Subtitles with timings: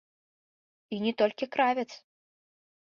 [0.97, 1.89] І не толькі кравец.